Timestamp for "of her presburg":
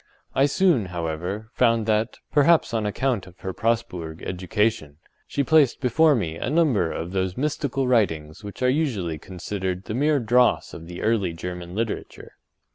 3.27-4.23